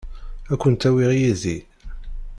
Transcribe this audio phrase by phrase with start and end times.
[0.51, 1.57] Ad kent-awiɣ yid-i.